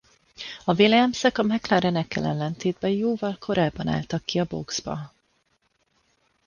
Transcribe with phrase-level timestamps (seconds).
[0.65, 5.13] A Williamsek a McLarenekkel ellentétben jóval korábban álltak ki a boxba.